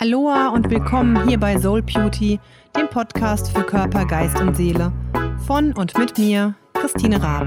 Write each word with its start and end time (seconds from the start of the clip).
Aloha 0.00 0.48
und 0.48 0.68
willkommen 0.70 1.28
hier 1.28 1.38
bei 1.38 1.56
Soul 1.56 1.80
Beauty, 1.80 2.40
dem 2.76 2.88
Podcast 2.88 3.52
für 3.52 3.62
Körper, 3.62 4.04
Geist 4.04 4.40
und 4.40 4.56
Seele. 4.56 4.92
Von 5.46 5.72
und 5.72 5.96
mit 5.96 6.18
mir, 6.18 6.54
Christine 6.74 7.22
Raab. 7.22 7.46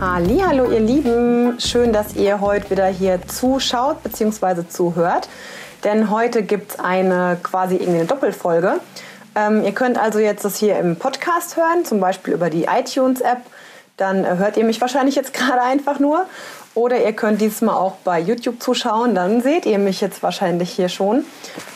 Hallo 0.00 0.70
ihr 0.72 0.80
Lieben, 0.80 1.60
schön, 1.60 1.92
dass 1.92 2.16
ihr 2.16 2.40
heute 2.40 2.70
wieder 2.70 2.86
hier 2.86 3.20
zuschaut 3.28 4.02
bzw. 4.02 4.66
zuhört, 4.66 5.28
denn 5.84 6.10
heute 6.10 6.42
gibt 6.42 6.72
es 6.72 6.78
eine 6.78 7.38
quasi 7.42 7.76
irgendeine 7.76 8.06
Doppelfolge. 8.06 8.80
Ähm, 9.36 9.64
ihr 9.64 9.72
könnt 9.72 9.98
also 9.98 10.18
jetzt 10.18 10.44
das 10.44 10.56
hier 10.56 10.78
im 10.78 10.96
Podcast 10.96 11.56
hören, 11.56 11.84
zum 11.84 12.00
Beispiel 12.00 12.34
über 12.34 12.50
die 12.50 12.64
iTunes-App. 12.64 13.38
Dann 13.96 14.24
äh, 14.24 14.36
hört 14.36 14.56
ihr 14.56 14.64
mich 14.64 14.80
wahrscheinlich 14.80 15.14
jetzt 15.14 15.32
gerade 15.34 15.62
einfach 15.62 15.98
nur. 15.98 16.26
Oder 16.74 17.04
ihr 17.04 17.12
könnt 17.12 17.40
diesmal 17.40 17.76
auch 17.76 17.94
bei 18.02 18.18
YouTube 18.18 18.60
zuschauen, 18.60 19.14
dann 19.14 19.42
seht 19.42 19.64
ihr 19.64 19.78
mich 19.78 20.00
jetzt 20.00 20.24
wahrscheinlich 20.24 20.70
hier 20.70 20.88
schon. 20.88 21.24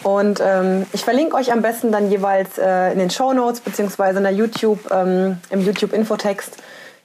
Und 0.02 0.40
ähm, 0.44 0.86
ich 0.92 1.04
verlinke 1.04 1.36
euch 1.36 1.52
am 1.52 1.62
besten 1.62 1.92
dann 1.92 2.10
jeweils 2.10 2.58
äh, 2.58 2.92
in 2.92 2.98
den 2.98 3.10
Show 3.10 3.32
Notes 3.32 3.60
beziehungsweise 3.60 4.20
YouTube, 4.30 4.90
ähm, 4.90 5.38
im 5.50 5.60
YouTube-Infotext 5.60 6.56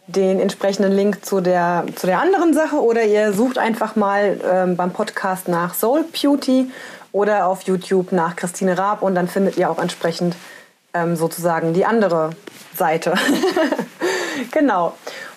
den 0.08 0.40
entsprechenden 0.40 0.92
Link 0.92 1.26
zu 1.26 1.42
der, 1.42 1.86
zu 1.96 2.08
der 2.08 2.20
anderen 2.20 2.54
Sache. 2.54 2.76
Oder 2.82 3.04
ihr 3.04 3.34
sucht 3.34 3.58
einfach 3.58 3.96
mal 3.96 4.40
ähm, 4.50 4.76
beim 4.76 4.92
Podcast 4.92 5.48
nach 5.48 5.74
Soul 5.74 6.04
Beauty 6.04 6.72
oder 7.12 7.48
auf 7.48 7.62
YouTube 7.64 8.12
nach 8.12 8.36
Christine 8.36 8.78
Raab 8.78 9.02
und 9.02 9.16
dann 9.16 9.28
findet 9.28 9.58
ihr 9.58 9.70
auch 9.70 9.80
entsprechend 9.80 10.36
ähm, 10.94 11.16
sozusagen 11.16 11.74
die 11.74 11.86
andere 11.86 12.32
Seite. 12.76 13.14
genau. 14.52 14.94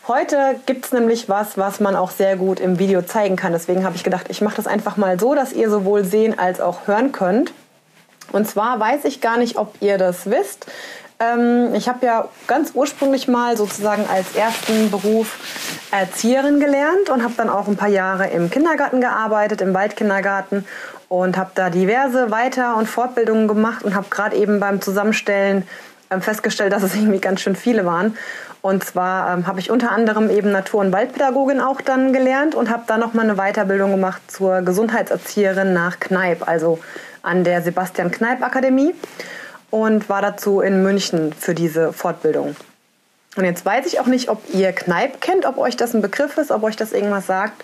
Heute 0.08 0.60
gibt 0.66 0.86
es 0.86 0.92
nämlich 0.92 1.28
was, 1.28 1.58
was 1.58 1.80
man 1.80 1.96
auch 1.96 2.12
sehr 2.12 2.36
gut 2.36 2.60
im 2.60 2.78
Video 2.78 3.02
zeigen 3.02 3.34
kann. 3.36 3.52
Deswegen 3.52 3.84
habe 3.84 3.96
ich 3.96 4.04
gedacht, 4.04 4.26
ich 4.28 4.40
mache 4.40 4.56
das 4.56 4.66
einfach 4.66 4.96
mal 4.96 5.18
so, 5.18 5.34
dass 5.34 5.52
ihr 5.52 5.68
sowohl 5.68 6.04
sehen 6.04 6.38
als 6.38 6.60
auch 6.60 6.86
hören 6.86 7.10
könnt. 7.12 7.52
Und 8.32 8.48
zwar 8.48 8.78
weiß 8.78 9.04
ich 9.04 9.20
gar 9.20 9.36
nicht, 9.36 9.56
ob 9.56 9.74
ihr 9.80 9.98
das 9.98 10.30
wisst. 10.30 10.66
Ähm, 11.18 11.74
ich 11.74 11.88
habe 11.88 12.04
ja 12.04 12.28
ganz 12.46 12.72
ursprünglich 12.74 13.26
mal 13.26 13.56
sozusagen 13.56 14.04
als 14.12 14.34
ersten 14.36 14.90
Beruf 14.90 15.38
Erzieherin 15.90 16.60
gelernt 16.60 17.08
und 17.10 17.22
habe 17.22 17.34
dann 17.36 17.48
auch 17.48 17.68
ein 17.68 17.76
paar 17.76 17.88
Jahre 17.88 18.28
im 18.28 18.50
Kindergarten 18.50 19.00
gearbeitet, 19.00 19.60
im 19.62 19.72
Waldkindergarten 19.72 20.66
und 21.08 21.38
habe 21.38 21.50
da 21.54 21.70
diverse 21.70 22.30
Weiter- 22.30 22.76
und 22.76 22.86
Fortbildungen 22.86 23.48
gemacht 23.48 23.84
und 23.84 23.94
habe 23.94 24.06
gerade 24.10 24.36
eben 24.36 24.60
beim 24.60 24.82
Zusammenstellen 24.82 25.66
ähm, 26.10 26.20
festgestellt, 26.20 26.72
dass 26.72 26.82
es 26.82 26.94
irgendwie 26.96 27.20
ganz 27.20 27.40
schön 27.40 27.56
viele 27.56 27.86
waren. 27.86 28.16
Und 28.60 28.84
zwar 28.84 29.32
ähm, 29.32 29.46
habe 29.46 29.60
ich 29.60 29.70
unter 29.70 29.92
anderem 29.92 30.28
eben 30.28 30.50
Natur- 30.50 30.80
und 30.80 30.92
Waldpädagogin 30.92 31.60
auch 31.60 31.80
dann 31.80 32.12
gelernt 32.12 32.54
und 32.54 32.68
habe 32.68 32.82
dann 32.86 33.00
nochmal 33.00 33.24
eine 33.24 33.36
Weiterbildung 33.36 33.92
gemacht 33.92 34.20
zur 34.30 34.60
Gesundheitserzieherin 34.62 35.72
nach 35.72 35.98
Kneipp, 36.00 36.46
also 36.46 36.78
an 37.22 37.44
der 37.44 37.62
Sebastian 37.62 38.10
Kneipp 38.10 38.42
Akademie 38.42 38.94
und 39.70 40.08
war 40.08 40.22
dazu 40.22 40.60
in 40.60 40.82
München 40.82 41.32
für 41.32 41.54
diese 41.54 41.92
Fortbildung. 41.92 42.56
Und 43.36 43.44
jetzt 43.44 43.64
weiß 43.66 43.86
ich 43.86 44.00
auch 44.00 44.06
nicht, 44.06 44.28
ob 44.30 44.42
ihr 44.52 44.72
Kneipp 44.72 45.20
kennt, 45.20 45.44
ob 45.44 45.58
euch 45.58 45.76
das 45.76 45.94
ein 45.94 46.02
Begriff 46.02 46.38
ist, 46.38 46.50
ob 46.50 46.62
euch 46.62 46.76
das 46.76 46.92
irgendwas 46.92 47.26
sagt. 47.26 47.62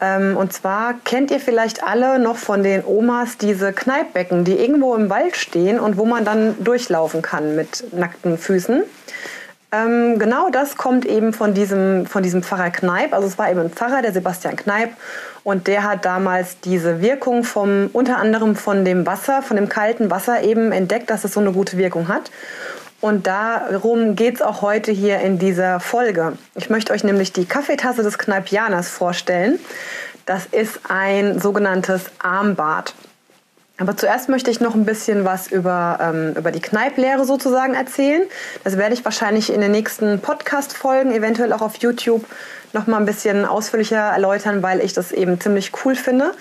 Ähm, 0.00 0.36
und 0.36 0.52
zwar 0.52 0.94
kennt 1.04 1.30
ihr 1.30 1.40
vielleicht 1.40 1.84
alle 1.84 2.18
noch 2.18 2.36
von 2.36 2.62
den 2.62 2.84
Omas 2.84 3.36
diese 3.36 3.72
Kneippbecken, 3.72 4.44
die 4.44 4.58
irgendwo 4.58 4.94
im 4.94 5.10
Wald 5.10 5.36
stehen 5.36 5.78
und 5.78 5.98
wo 5.98 6.04
man 6.04 6.24
dann 6.24 6.56
durchlaufen 6.62 7.22
kann 7.22 7.54
mit 7.54 7.92
nackten 7.92 8.38
Füßen. 8.38 8.82
Ähm, 9.74 10.18
genau 10.18 10.50
das 10.50 10.76
kommt 10.76 11.04
eben 11.04 11.32
von 11.32 11.54
diesem, 11.54 12.06
von 12.06 12.22
diesem 12.22 12.42
Pfarrer 12.42 12.70
Kneipp. 12.70 13.12
Also 13.12 13.26
es 13.26 13.38
war 13.38 13.50
eben 13.50 13.60
ein 13.60 13.70
Pfarrer, 13.70 14.02
der 14.02 14.12
Sebastian 14.12 14.56
Kneipp. 14.56 14.90
Und 15.42 15.66
der 15.66 15.82
hat 15.82 16.04
damals 16.04 16.60
diese 16.60 17.00
Wirkung 17.00 17.44
vom, 17.44 17.90
unter 17.92 18.18
anderem 18.18 18.56
von 18.56 18.84
dem 18.84 19.04
Wasser, 19.06 19.42
von 19.42 19.56
dem 19.56 19.68
kalten 19.68 20.10
Wasser 20.10 20.42
eben 20.42 20.70
entdeckt, 20.72 21.10
dass 21.10 21.24
es 21.24 21.32
so 21.32 21.40
eine 21.40 21.52
gute 21.52 21.76
Wirkung 21.76 22.08
hat. 22.08 22.30
Und 23.00 23.26
darum 23.26 24.16
geht 24.16 24.36
es 24.36 24.42
auch 24.42 24.62
heute 24.62 24.92
hier 24.92 25.20
in 25.20 25.38
dieser 25.38 25.80
Folge. 25.80 26.34
Ich 26.54 26.70
möchte 26.70 26.92
euch 26.92 27.04
nämlich 27.04 27.32
die 27.32 27.44
Kaffeetasse 27.44 28.02
des 28.02 28.16
Kneipianers 28.16 28.88
vorstellen. 28.88 29.58
Das 30.24 30.46
ist 30.46 30.80
ein 30.88 31.40
sogenanntes 31.40 32.04
Armbad. 32.18 32.94
Aber 33.78 33.96
zuerst 33.96 34.28
möchte 34.28 34.50
ich 34.52 34.60
noch 34.60 34.74
ein 34.74 34.84
bisschen 34.84 35.24
was 35.24 35.48
über, 35.50 35.98
ähm, 36.00 36.34
über 36.36 36.52
die 36.52 36.60
Kneiplehre 36.60 37.24
sozusagen 37.24 37.74
erzählen. 37.74 38.22
Das 38.62 38.78
werde 38.78 38.94
ich 38.94 39.04
wahrscheinlich 39.04 39.52
in 39.52 39.60
den 39.60 39.72
nächsten 39.72 40.20
Podcast-Folgen, 40.20 41.12
eventuell 41.12 41.52
auch 41.52 41.60
auf 41.60 41.76
YouTube, 41.76 42.24
noch 42.72 42.86
mal 42.86 42.98
ein 42.98 43.06
bisschen 43.06 43.44
ausführlicher 43.44 43.96
erläutern, 43.96 44.62
weil 44.62 44.80
ich 44.80 44.92
das 44.92 45.10
eben 45.10 45.40
ziemlich 45.40 45.72
cool 45.84 45.96
finde. 45.96 46.32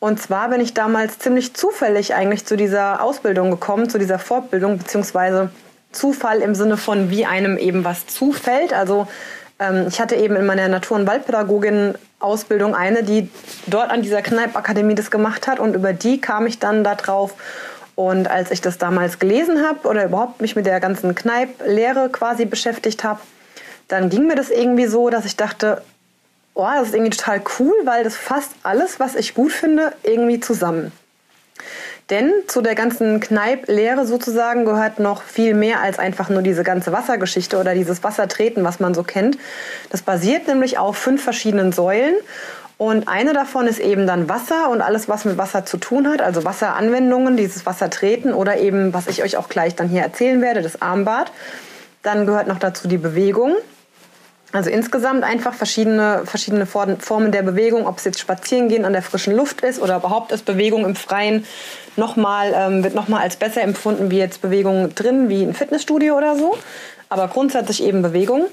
Und 0.00 0.20
zwar 0.20 0.48
bin 0.50 0.60
ich 0.60 0.74
damals 0.74 1.18
ziemlich 1.20 1.54
zufällig 1.54 2.14
eigentlich 2.14 2.44
zu 2.44 2.56
dieser 2.56 3.00
Ausbildung 3.00 3.50
gekommen, 3.50 3.88
zu 3.88 3.98
dieser 3.98 4.18
Fortbildung, 4.18 4.78
beziehungsweise 4.78 5.50
Zufall 5.92 6.40
im 6.40 6.54
Sinne 6.54 6.76
von, 6.76 7.10
wie 7.10 7.26
einem 7.26 7.56
eben 7.58 7.84
was 7.84 8.06
zufällt. 8.06 8.72
Also 8.72 9.06
ich 9.88 10.00
hatte 10.00 10.16
eben 10.16 10.36
in 10.36 10.44
meiner 10.44 10.68
Natur- 10.68 10.98
und 10.98 11.06
Waldpädagogin-Ausbildung 11.06 12.74
eine, 12.74 13.02
die 13.02 13.30
dort 13.66 13.90
an 13.90 14.02
dieser 14.02 14.20
Kneippakademie 14.20 14.94
das 14.94 15.10
gemacht 15.10 15.46
hat 15.46 15.60
und 15.60 15.74
über 15.74 15.94
die 15.94 16.20
kam 16.20 16.46
ich 16.46 16.58
dann 16.58 16.84
da 16.84 16.94
drauf. 16.94 17.34
Und 17.94 18.28
als 18.28 18.50
ich 18.50 18.60
das 18.60 18.76
damals 18.76 19.18
gelesen 19.18 19.66
habe 19.66 19.88
oder 19.88 20.04
überhaupt 20.04 20.42
mich 20.42 20.54
mit 20.54 20.66
der 20.66 20.78
ganzen 20.80 21.14
Kneipp-Lehre 21.14 22.10
quasi 22.10 22.44
beschäftigt 22.44 23.02
habe, 23.02 23.20
dann 23.88 24.10
ging 24.10 24.26
mir 24.26 24.34
das 24.34 24.50
irgendwie 24.50 24.86
so, 24.86 25.08
dass 25.08 25.24
ich 25.24 25.36
dachte, 25.36 25.82
oh, 26.52 26.66
das 26.74 26.88
ist 26.88 26.94
irgendwie 26.94 27.16
total 27.16 27.40
cool, 27.58 27.74
weil 27.84 28.04
das 28.04 28.16
fasst 28.16 28.52
alles, 28.62 29.00
was 29.00 29.14
ich 29.14 29.32
gut 29.32 29.52
finde, 29.52 29.94
irgendwie 30.02 30.40
zusammen. 30.40 30.92
Denn 32.10 32.32
zu 32.46 32.62
der 32.62 32.76
ganzen 32.76 33.18
Kneipp-Lehre 33.18 34.06
sozusagen 34.06 34.64
gehört 34.64 35.00
noch 35.00 35.22
viel 35.22 35.54
mehr 35.54 35.80
als 35.80 35.98
einfach 35.98 36.28
nur 36.28 36.42
diese 36.42 36.62
ganze 36.62 36.92
Wassergeschichte 36.92 37.58
oder 37.58 37.74
dieses 37.74 38.04
Wassertreten, 38.04 38.62
was 38.62 38.78
man 38.78 38.94
so 38.94 39.02
kennt. 39.02 39.38
Das 39.90 40.02
basiert 40.02 40.46
nämlich 40.46 40.78
auf 40.78 40.96
fünf 40.96 41.24
verschiedenen 41.24 41.72
Säulen. 41.72 42.14
Und 42.78 43.08
eine 43.08 43.32
davon 43.32 43.66
ist 43.66 43.80
eben 43.80 44.06
dann 44.06 44.28
Wasser 44.28 44.68
und 44.70 44.82
alles, 44.82 45.08
was 45.08 45.24
mit 45.24 45.38
Wasser 45.38 45.64
zu 45.64 45.78
tun 45.78 46.08
hat, 46.08 46.20
also 46.20 46.44
Wasseranwendungen, 46.44 47.36
dieses 47.36 47.66
Wassertreten 47.66 48.34
oder 48.34 48.58
eben, 48.58 48.92
was 48.92 49.06
ich 49.08 49.22
euch 49.22 49.36
auch 49.36 49.48
gleich 49.48 49.74
dann 49.74 49.88
hier 49.88 50.02
erzählen 50.02 50.42
werde, 50.42 50.62
das 50.62 50.82
Armbad. 50.82 51.32
Dann 52.02 52.26
gehört 52.26 52.46
noch 52.46 52.58
dazu 52.58 52.86
die 52.86 52.98
Bewegung. 52.98 53.56
Also 54.52 54.70
insgesamt 54.70 55.24
einfach 55.24 55.54
verschiedene, 55.54 56.22
verschiedene 56.24 56.66
Formen 56.66 57.32
der 57.32 57.42
Bewegung, 57.42 57.86
ob 57.86 57.98
es 57.98 58.04
jetzt 58.04 58.20
Spazierengehen 58.20 58.84
an 58.84 58.92
der 58.92 59.02
frischen 59.02 59.34
Luft 59.34 59.60
ist 59.62 59.80
oder 59.80 59.96
überhaupt 59.96 60.32
ist 60.32 60.44
Bewegung 60.44 60.84
im 60.84 60.94
Freien 60.94 61.44
nochmal, 61.96 62.54
ähm, 62.56 62.84
wird 62.84 62.94
nochmal 62.94 63.22
als 63.22 63.36
besser 63.36 63.62
empfunden 63.62 64.10
wie 64.10 64.18
jetzt 64.18 64.42
Bewegung 64.42 64.94
drin, 64.94 65.28
wie 65.28 65.42
ein 65.42 65.54
Fitnessstudio 65.54 66.16
oder 66.16 66.36
so. 66.36 66.56
Aber 67.08 67.28
grundsätzlich 67.28 67.82
eben 67.82 68.02
Bewegung. 68.02 68.46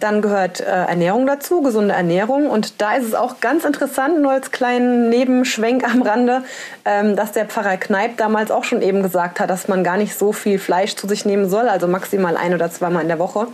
Dann 0.00 0.22
gehört 0.22 0.60
äh, 0.60 0.64
Ernährung 0.64 1.26
dazu, 1.26 1.62
gesunde 1.62 1.94
Ernährung. 1.94 2.50
Und 2.50 2.82
da 2.82 2.94
ist 2.94 3.06
es 3.06 3.14
auch 3.14 3.40
ganz 3.40 3.64
interessant, 3.64 4.20
nur 4.20 4.32
als 4.32 4.50
kleinen 4.50 5.08
Nebenschwenk 5.08 5.84
am 5.84 6.02
Rande, 6.02 6.42
ähm, 6.84 7.16
dass 7.16 7.32
der 7.32 7.46
Pfarrer 7.46 7.76
Kneip 7.76 8.16
damals 8.16 8.50
auch 8.50 8.64
schon 8.64 8.82
eben 8.82 9.02
gesagt 9.02 9.40
hat, 9.40 9.48
dass 9.50 9.68
man 9.68 9.84
gar 9.84 9.96
nicht 9.96 10.18
so 10.18 10.32
viel 10.32 10.58
Fleisch 10.58 10.96
zu 10.96 11.06
sich 11.06 11.24
nehmen 11.24 11.48
soll, 11.48 11.68
also 11.68 11.86
maximal 11.86 12.36
ein 12.36 12.54
oder 12.54 12.70
zweimal 12.70 13.02
in 13.02 13.08
der 13.08 13.18
Woche. 13.18 13.46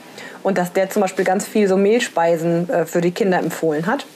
Und 0.42 0.58
dass 0.58 0.72
der 0.72 0.90
zum 0.90 1.02
Beispiel 1.02 1.24
ganz 1.24 1.46
viel 1.46 1.68
so 1.68 1.76
Mehlspeisen 1.76 2.68
äh, 2.70 2.86
für 2.86 3.00
die 3.00 3.10
Kinder 3.10 3.38
empfohlen 3.38 3.86
hat. 3.86 4.06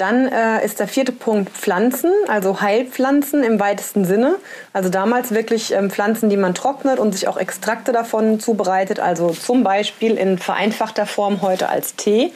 Dann 0.00 0.28
äh, 0.28 0.64
ist 0.64 0.80
der 0.80 0.88
vierte 0.88 1.12
Punkt 1.12 1.50
Pflanzen, 1.50 2.10
also 2.26 2.62
Heilpflanzen 2.62 3.42
im 3.42 3.60
weitesten 3.60 4.06
Sinne. 4.06 4.36
Also 4.72 4.88
damals 4.88 5.32
wirklich 5.32 5.74
ähm, 5.74 5.90
Pflanzen, 5.90 6.30
die 6.30 6.38
man 6.38 6.54
trocknet 6.54 6.98
und 6.98 7.12
sich 7.12 7.28
auch 7.28 7.36
Extrakte 7.36 7.92
davon 7.92 8.40
zubereitet. 8.40 8.98
Also 8.98 9.28
zum 9.28 9.62
Beispiel 9.62 10.16
in 10.16 10.38
vereinfachter 10.38 11.04
Form 11.04 11.42
heute 11.42 11.68
als 11.68 11.96
Tee. 11.96 12.32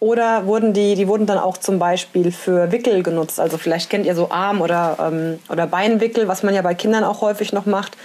Oder 0.00 0.46
wurden 0.46 0.72
die, 0.72 0.94
die 0.94 1.06
wurden 1.06 1.26
dann 1.26 1.38
auch 1.38 1.58
zum 1.58 1.78
Beispiel 1.78 2.32
für 2.32 2.72
Wickel 2.72 3.02
genutzt. 3.02 3.40
Also 3.40 3.58
vielleicht 3.58 3.90
kennt 3.90 4.06
ihr 4.06 4.14
so 4.14 4.30
Arm- 4.30 4.62
oder, 4.62 4.96
ähm, 5.00 5.38
oder 5.50 5.66
Beinwickel, 5.66 6.28
was 6.28 6.42
man 6.42 6.54
ja 6.54 6.62
bei 6.62 6.74
Kindern 6.74 7.04
auch 7.04 7.20
häufig 7.20 7.52
noch 7.52 7.66
macht. 7.66 7.96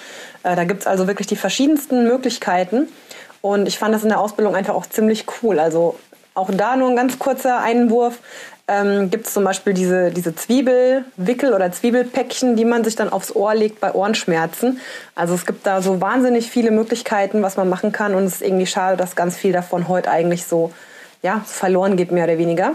Äh, 0.43 0.57
da 0.57 0.65
gibt 0.65 0.81
es 0.81 0.87
also 0.87 1.07
wirklich 1.07 1.27
die 1.27 1.37
verschiedensten 1.37 2.03
Möglichkeiten. 2.03 2.89
Und 3.41 3.67
ich 3.67 3.77
fand 3.79 3.93
das 3.93 4.03
in 4.03 4.09
der 4.09 4.19
Ausbildung 4.19 4.55
einfach 4.55 4.75
auch 4.75 4.85
ziemlich 4.85 5.25
cool. 5.41 5.59
Also 5.59 5.97
auch 6.33 6.49
da 6.51 6.75
nur 6.75 6.89
ein 6.89 6.95
ganz 6.95 7.19
kurzer 7.19 7.59
Einwurf 7.59 8.19
ähm, 8.67 9.09
gibt 9.09 9.27
es 9.27 9.33
zum 9.33 9.43
Beispiel 9.43 9.73
diese, 9.73 10.11
diese 10.11 10.33
Zwiebelwickel 10.33 11.53
oder 11.53 11.71
Zwiebelpäckchen, 11.71 12.55
die 12.55 12.65
man 12.65 12.83
sich 12.83 12.95
dann 12.95 13.09
aufs 13.09 13.35
Ohr 13.35 13.53
legt 13.53 13.81
bei 13.81 13.93
Ohrenschmerzen. 13.93 14.79
Also 15.15 15.33
es 15.33 15.45
gibt 15.45 15.65
da 15.65 15.81
so 15.81 15.99
wahnsinnig 15.99 16.49
viele 16.49 16.71
Möglichkeiten, 16.71 17.41
was 17.41 17.57
man 17.57 17.67
machen 17.67 17.91
kann 17.91 18.15
und 18.15 18.23
es 18.23 18.35
ist 18.35 18.41
irgendwie 18.43 18.67
schade, 18.67 18.97
dass 18.97 19.15
ganz 19.15 19.35
viel 19.35 19.51
davon 19.51 19.87
heute 19.87 20.09
eigentlich 20.09 20.45
so 20.45 20.71
ja, 21.21 21.41
verloren 21.45 21.97
geht, 21.97 22.11
mehr 22.11 22.23
oder 22.23 22.37
weniger. 22.37 22.73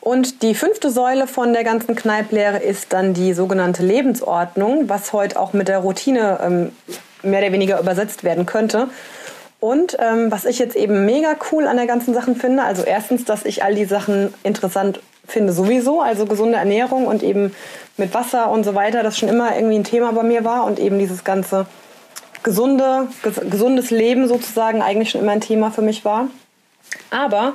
Und 0.00 0.42
die 0.42 0.54
fünfte 0.54 0.90
Säule 0.90 1.26
von 1.26 1.52
der 1.52 1.64
ganzen 1.64 1.96
Kneiplehre 1.96 2.58
ist 2.58 2.92
dann 2.92 3.14
die 3.14 3.32
sogenannte 3.32 3.82
Lebensordnung, 3.82 4.88
was 4.88 5.12
heute 5.12 5.40
auch 5.40 5.52
mit 5.52 5.68
der 5.68 5.78
Routine 5.78 6.38
ähm, 6.42 6.72
mehr 7.22 7.40
oder 7.40 7.52
weniger 7.52 7.80
übersetzt 7.80 8.22
werden 8.22 8.46
könnte. 8.46 8.88
Und 9.60 9.96
ähm, 10.00 10.30
was 10.30 10.44
ich 10.44 10.58
jetzt 10.58 10.76
eben 10.76 11.06
mega 11.06 11.34
cool 11.50 11.66
an 11.66 11.76
der 11.76 11.86
ganzen 11.86 12.14
Sachen 12.14 12.36
finde, 12.36 12.62
also 12.62 12.82
erstens, 12.82 13.24
dass 13.24 13.44
ich 13.44 13.62
all 13.62 13.74
die 13.74 13.86
Sachen 13.86 14.32
interessant 14.42 15.00
finde 15.26 15.52
sowieso, 15.52 16.00
also 16.00 16.26
gesunde 16.26 16.58
Ernährung 16.58 17.06
und 17.06 17.22
eben 17.22 17.54
mit 17.96 18.14
Wasser 18.14 18.50
und 18.50 18.64
so 18.64 18.74
weiter, 18.74 19.02
das 19.02 19.18
schon 19.18 19.28
immer 19.28 19.56
irgendwie 19.56 19.76
ein 19.76 19.84
Thema 19.84 20.12
bei 20.12 20.22
mir 20.22 20.44
war 20.44 20.64
und 20.64 20.78
eben 20.78 20.98
dieses 20.98 21.24
ganze 21.24 21.66
gesunde, 22.42 23.08
ges 23.22 23.40
gesundes 23.50 23.90
Leben 23.90 24.28
sozusagen 24.28 24.82
eigentlich 24.82 25.10
schon 25.10 25.20
immer 25.20 25.32
ein 25.32 25.40
Thema 25.40 25.70
für 25.70 25.82
mich 25.82 26.04
war. 26.04 26.28
Aber 27.10 27.54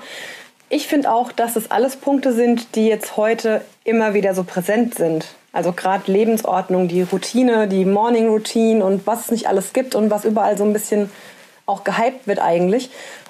ich 0.69 0.87
finde 0.87 1.11
auch, 1.11 1.31
dass 1.31 1.55
es 1.55 1.71
alles 1.71 1.95
Punkte 1.95 2.33
sind, 2.33 2.75
die 2.75 2.87
jetzt 2.87 3.15
heute 3.15 3.61
immer 3.83 4.13
wieder 4.13 4.33
so 4.33 4.43
präsent 4.43 4.95
sind. 4.95 5.27
Also 5.53 5.73
gerade 5.73 6.11
Lebensordnung, 6.11 6.87
die 6.87 7.01
Routine, 7.01 7.67
die 7.67 7.85
Morning 7.85 8.29
Routine 8.29 8.83
und 8.83 9.05
was 9.05 9.25
es 9.25 9.31
nicht 9.31 9.47
alles 9.47 9.73
gibt 9.73 9.95
und 9.95 10.09
was 10.09 10.25
überall 10.25 10.57
so 10.57 10.63
ein 10.63 10.73
bisschen 10.73 11.09
auch 11.71 11.83
gehypt 11.83 12.27
wird 12.27 12.39
eigentlich. 12.39 12.89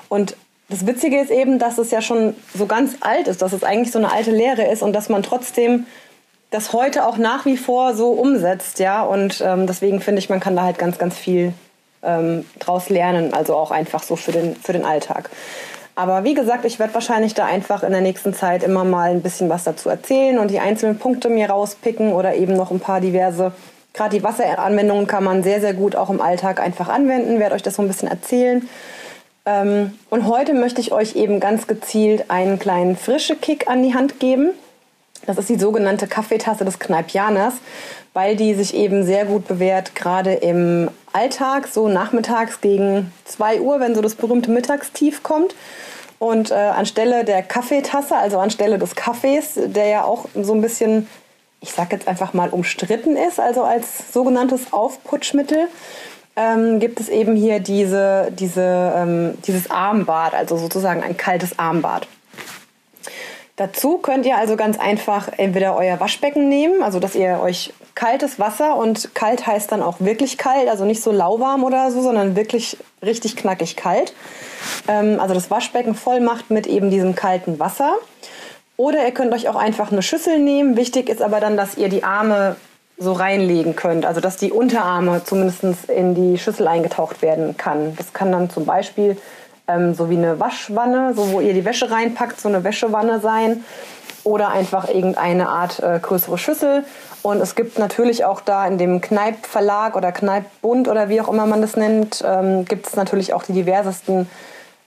Und 0.10 0.36
das 0.70 0.88
Witzige 0.88 1.20
ist 1.20 1.32
eben, 1.32 1.60
dass 1.60 1.78
es 1.78 1.92
ja 1.92 2.02
schon 2.02 2.36
so 2.56 2.66
ganz 2.66 2.98
alt 3.02 3.28
ist, 3.28 3.42
dass 3.42 3.54
es 3.54 3.64
eigentlich 3.64 3.92
so 3.92 4.00
eine 4.00 4.12
alte 4.12 4.32
Lehre 4.32 4.64
ist 4.64 4.82
und 4.82 4.94
dass 4.94 5.10
man 5.10 5.22
trotzdem 5.24 5.86
das 6.50 6.74
heute 6.74 7.06
auch 7.08 7.18
nach 7.18 7.46
wie 7.46 7.58
vor 7.58 7.94
so 7.94 8.10
umsetzt, 8.10 8.80
ja. 8.80 9.04
Und 9.04 9.42
ähm, 9.46 9.68
deswegen 9.68 10.02
finde 10.02 10.20
ich, 10.20 10.30
man 10.30 10.40
kann 10.40 10.56
da 10.56 10.64
halt 10.64 10.78
ganz, 10.78 10.98
ganz 10.98 11.18
viel 11.18 11.54
ähm, 12.04 12.46
draus 12.60 12.90
lernen, 12.90 13.34
also 13.34 13.56
auch 13.56 13.72
einfach 13.72 14.04
so 14.04 14.16
für 14.16 14.32
den, 14.32 14.56
für 14.56 14.74
den 14.74 14.86
Alltag. 14.86 15.30
Aber 15.96 16.24
wie 16.24 16.34
gesagt, 16.34 16.66
ich 16.66 16.80
werde 16.80 16.94
wahrscheinlich 16.94 17.34
da 17.34 17.46
einfach 17.46 17.84
in 17.84 17.92
der 17.92 18.02
nächsten 18.02 18.34
Zeit 18.34 18.64
immer 18.64 18.84
mal 18.84 19.12
ein 19.12 19.22
bisschen 19.22 19.50
was 19.50 19.66
dazu 19.66 19.90
erzählen 19.90 20.40
und 20.40 20.50
die 20.50 20.60
einzelnen 20.60 20.98
Punkte 20.98 21.30
mir 21.30 21.50
rauspicken 21.50 22.14
oder 22.14 22.36
eben 22.36 22.56
noch 22.56 22.72
ein 22.72 22.80
paar 22.80 23.02
diverse. 23.02 23.52
Gerade 23.94 24.18
die 24.18 24.24
Wasseranwendungen 24.24 25.08
kann 25.08 25.24
man 25.24 25.44
sehr, 25.44 25.60
sehr 25.60 25.74
gut 25.74 25.96
auch 25.96 26.10
im 26.10 26.22
Alltag 26.22 26.62
einfach 26.62 26.88
anwenden. 26.88 27.40
Werde 27.40 27.56
euch 27.56 27.64
das 27.64 27.76
so 27.76 27.82
ein 27.82 27.88
bisschen 27.88 28.08
erzählen. 28.08 28.68
Ähm, 29.46 29.98
und 30.10 30.28
heute 30.28 30.54
möchte 30.54 30.82
ich 30.82 30.92
euch 30.92 31.16
eben 31.16 31.40
ganz 31.40 31.68
gezielt 31.68 32.30
einen 32.30 32.60
kleinen 32.60 32.96
frische 32.96 33.36
Kick 33.36 33.70
an 33.70 33.84
die 33.84 33.94
Hand 33.94 34.20
geben. 34.20 34.52
Das 35.26 35.38
ist 35.38 35.50
die 35.50 35.60
sogenannte 35.60 36.08
Kaffeetasse 36.08 36.66
des 36.66 36.80
Kneipianers, 36.80 37.54
weil 38.14 38.36
die 38.36 38.54
sich 38.56 38.74
eben 38.74 39.04
sehr 39.04 39.26
gut 39.26 39.48
bewährt, 39.48 39.94
gerade 39.94 40.34
im 40.34 40.90
Alltag, 41.14 41.68
so 41.68 41.88
nachmittags 41.88 42.62
gegen 42.62 43.12
2 43.26 43.62
Uhr, 43.62 43.80
wenn 43.80 43.94
so 43.94 44.02
das 44.02 44.16
berühmte 44.16 44.50
Mittagstief 44.52 45.22
kommt. 45.22 45.56
Und 46.18 46.52
äh, 46.52 46.54
anstelle 46.54 47.26
der 47.26 47.42
Kaffeetasse, 47.42 48.16
also 48.16 48.38
anstelle 48.38 48.78
des 48.78 48.96
Kaffees, 48.96 49.54
der 49.56 49.88
ja 49.88 50.04
auch 50.04 50.26
so 50.36 50.54
ein 50.54 50.62
bisschen, 50.62 51.08
ich 51.62 51.72
sag 51.72 51.92
jetzt 51.92 52.08
einfach 52.08 52.34
mal, 52.34 52.50
umstritten 52.50 53.16
ist, 53.16 53.40
also 53.40 53.64
als 53.64 54.12
sogenanntes 54.12 54.74
Aufputschmittel, 54.74 55.68
ähm, 56.36 56.80
gibt 56.80 57.00
es 57.00 57.08
eben 57.08 57.36
hier 57.36 57.60
diese, 57.60 58.32
diese, 58.32 58.94
ähm, 58.96 59.38
dieses 59.46 59.70
Armbad, 59.70 60.34
also 60.34 60.58
sozusagen 60.58 61.04
ein 61.04 61.18
kaltes 61.18 61.60
Armbad. 61.60 62.08
Dazu 63.58 64.00
könnt 64.00 64.26
ihr 64.26 64.38
also 64.38 64.56
ganz 64.56 64.80
einfach 64.80 65.30
entweder 65.38 65.76
euer 65.76 66.00
Waschbecken 66.00 66.50
nehmen, 66.50 66.82
also 66.82 67.00
dass 67.00 67.14
ihr 67.16 67.40
euch 67.42 67.74
kaltes 67.94 68.40
Wasser 68.40 68.76
und 68.78 69.14
kalt 69.14 69.46
heißt 69.46 69.72
dann 69.72 69.84
auch 69.84 69.98
wirklich 70.00 70.38
kalt, 70.40 70.68
also 70.68 70.86
nicht 70.86 71.04
so 71.04 71.12
lauwarm 71.12 71.64
oder 71.64 71.92
so, 71.92 72.02
sondern 72.02 72.36
wirklich 72.36 72.78
richtig 73.04 73.36
knackig 73.36 73.76
kalt. 73.76 74.16
Ähm, 74.88 75.20
also 75.20 75.36
das 75.36 75.52
Waschbecken 75.52 75.94
voll 75.94 76.22
macht 76.22 76.50
mit 76.50 76.66
eben 76.66 76.90
diesem 76.90 77.14
kalten 77.14 77.60
Wasser. 77.60 77.96
Oder 78.78 79.06
ihr 79.06 79.12
könnt 79.12 79.34
euch 79.34 79.48
auch 79.48 79.56
einfach 79.56 79.92
eine 79.92 80.02
Schüssel 80.02 80.40
nehmen. 80.40 80.76
Wichtig 80.76 81.10
ist 81.10 81.22
aber 81.22 81.40
dann, 81.40 81.58
dass 81.58 81.78
ihr 81.78 81.90
die 81.90 82.04
Arme 82.04 82.56
so 82.98 83.14
reinlegen 83.14 83.76
könnt. 83.76 84.06
Also 84.06 84.22
dass 84.22 84.38
die 84.38 84.52
Unterarme 84.52 85.24
zumindest 85.24 85.90
in 85.90 86.16
die 86.16 86.38
Schüssel 86.38 86.68
eingetaucht 86.68 87.22
werden 87.22 87.58
kann. 87.58 87.96
Das 87.98 88.14
kann 88.14 88.32
dann 88.32 88.50
zum 88.50 88.66
Beispiel 88.66 89.18
ähm, 89.68 89.94
so 89.94 90.10
wie 90.10 90.18
eine 90.18 90.40
Waschwanne, 90.40 91.14
so 91.16 91.32
wo 91.32 91.42
ihr 91.42 91.54
die 91.54 91.66
Wäsche 91.66 91.92
reinpackt, 91.92 92.40
so 92.40 92.50
eine 92.50 92.64
Wäschewanne 92.64 93.20
sein. 93.20 93.64
Oder 94.24 94.50
einfach 94.50 94.88
irgendeine 94.88 95.50
Art 95.50 95.80
äh, 95.80 96.00
größere 96.00 96.38
Schüssel. 96.38 96.86
Und 97.24 97.42
es 97.42 97.56
gibt 97.56 97.80
natürlich 97.80 98.26
auch 98.26 98.42
da 98.42 98.66
in 98.68 98.78
dem 98.78 99.02
Kneipp-Verlag 99.02 99.96
oder 99.96 100.12
Kneipp-Bund 100.12 100.88
oder 100.88 101.10
wie 101.10 101.22
auch 101.22 101.28
immer 101.28 101.46
man 101.46 101.62
das 101.62 101.76
nennt, 101.76 102.24
ähm, 102.26 102.66
gibt 102.66 102.88
es 102.88 102.96
natürlich 102.96 103.34
auch 103.34 103.44
die 103.44 103.54
diversesten 103.54 104.28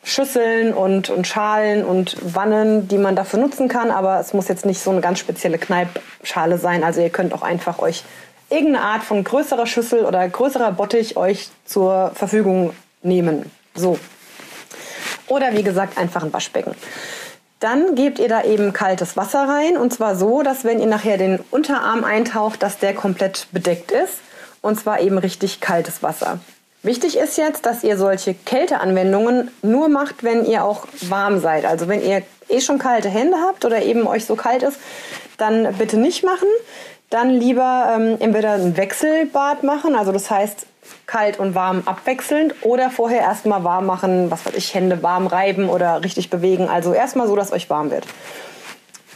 Schüsseln 0.04 0.72
und, 0.72 1.10
und 1.10 1.26
Schalen 1.26 1.84
und 1.84 2.16
Wannen, 2.34 2.86
die 2.88 2.98
man 2.98 3.16
dafür 3.16 3.40
nutzen 3.40 3.68
kann. 3.68 3.90
Aber 3.90 4.20
es 4.20 4.32
muss 4.32 4.48
jetzt 4.48 4.66
nicht 4.66 4.80
so 4.80 4.90
eine 4.90 5.00
ganz 5.00 5.18
spezielle 5.18 5.58
Kneippschale 5.58 6.58
sein. 6.58 6.84
Also 6.84 7.00
ihr 7.00 7.10
könnt 7.10 7.32
auch 7.32 7.42
einfach 7.42 7.78
euch 7.80 8.04
irgendeine 8.50 8.84
Art 8.84 9.02
von 9.02 9.24
größerer 9.24 9.66
Schüssel 9.66 10.04
oder 10.04 10.28
größerer 10.28 10.72
Bottich 10.72 11.16
euch 11.16 11.48
zur 11.64 12.12
Verfügung 12.14 12.74
nehmen. 13.02 13.50
So. 13.74 13.98
Oder 15.26 15.56
wie 15.56 15.62
gesagt, 15.62 15.98
einfach 15.98 16.22
ein 16.22 16.32
Waschbecken. 16.32 16.74
Dann 17.60 17.94
gebt 17.94 18.18
ihr 18.18 18.28
da 18.28 18.42
eben 18.44 18.74
kaltes 18.74 19.16
Wasser 19.16 19.48
rein 19.48 19.78
und 19.78 19.92
zwar 19.92 20.16
so, 20.16 20.42
dass 20.42 20.64
wenn 20.64 20.80
ihr 20.80 20.86
nachher 20.86 21.16
den 21.16 21.40
Unterarm 21.50 22.04
eintaucht, 22.04 22.62
dass 22.62 22.78
der 22.78 22.94
komplett 22.94 23.46
bedeckt 23.52 23.90
ist 23.90 24.18
und 24.60 24.78
zwar 24.78 25.00
eben 25.00 25.16
richtig 25.16 25.60
kaltes 25.60 26.02
Wasser. 26.02 26.40
Wichtig 26.84 27.16
ist 27.16 27.38
jetzt, 27.38 27.64
dass 27.64 27.82
ihr 27.82 27.96
solche 27.96 28.34
Kälteanwendungen 28.34 29.50
nur 29.62 29.88
macht, 29.88 30.22
wenn 30.22 30.44
ihr 30.44 30.64
auch 30.64 30.86
warm 31.08 31.40
seid. 31.40 31.64
Also 31.64 31.88
wenn 31.88 32.06
ihr 32.06 32.22
eh 32.50 32.60
schon 32.60 32.78
kalte 32.78 33.08
Hände 33.08 33.38
habt 33.38 33.64
oder 33.64 33.82
eben 33.82 34.06
euch 34.06 34.26
so 34.26 34.36
kalt 34.36 34.62
ist, 34.62 34.76
dann 35.38 35.72
bitte 35.78 35.96
nicht 35.96 36.24
machen. 36.24 36.46
Dann 37.08 37.30
lieber 37.30 37.90
ähm, 37.96 38.16
entweder 38.20 38.52
ein 38.52 38.76
Wechselbad 38.76 39.62
machen, 39.62 39.96
also 39.96 40.12
das 40.12 40.30
heißt 40.30 40.66
kalt 41.06 41.38
und 41.38 41.54
warm 41.54 41.84
abwechselnd 41.86 42.54
oder 42.60 42.90
vorher 42.90 43.22
erstmal 43.22 43.64
warm 43.64 43.86
machen, 43.86 44.30
was 44.30 44.44
weiß 44.44 44.52
ich, 44.54 44.74
Hände 44.74 45.02
warm 45.02 45.26
reiben 45.26 45.70
oder 45.70 46.04
richtig 46.04 46.28
bewegen. 46.28 46.68
Also 46.68 46.92
erstmal 46.92 47.26
so, 47.28 47.34
dass 47.34 47.50
euch 47.50 47.70
warm 47.70 47.90
wird. 47.90 48.04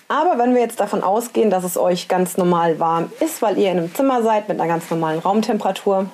Aber 0.09 0.39
wenn 0.39 0.55
wir 0.55 0.63
jetzt 0.63 0.81
davon 0.81 1.03
ausgehen, 1.03 1.51
dass 1.51 1.65
es 1.65 1.77
euch 1.77 2.09
ganz 2.09 2.39
normal 2.39 2.79
warm 2.79 3.13
ist, 3.21 3.43
weil 3.43 3.59
ihr 3.59 3.71
in 3.71 3.77
einem 3.77 3.95
Zimmer 3.95 4.23
seid 4.23 4.49
mit 4.49 4.59
einer 4.59 4.69
ganz 4.69 4.89
normalen 4.89 5.19
Raumtemperatur, 5.19 6.07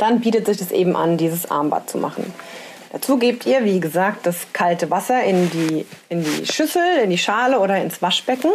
dann 0.00 0.20
bietet 0.20 0.46
sich 0.46 0.60
es 0.60 0.70
eben 0.70 0.96
an, 0.96 1.16
dieses 1.16 1.50
Armbad 1.50 1.90
zu 1.90 1.98
machen. 1.98 2.32
Dazu 2.92 3.18
gebt 3.18 3.46
ihr, 3.46 3.64
wie 3.64 3.78
gesagt, 3.78 4.26
das 4.26 4.52
kalte 4.52 4.90
Wasser 4.90 5.22
in 5.22 5.50
die, 5.50 5.86
in 6.08 6.24
die 6.24 6.46
Schüssel, 6.46 6.82
in 7.04 7.10
die 7.10 7.18
Schale 7.18 7.60
oder 7.60 7.76
ins 7.76 8.02
Waschbecken. 8.02 8.50